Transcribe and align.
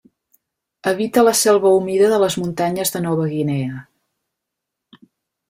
Habita 0.91 1.23
la 1.27 1.33
selva 1.41 1.73
humida 1.81 2.07
de 2.15 2.19
les 2.23 2.39
muntanyes 2.45 2.95
de 2.97 3.03
Nova 3.05 3.29
Guinea. 3.35 3.87